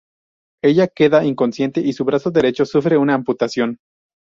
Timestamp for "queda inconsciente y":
0.87-1.93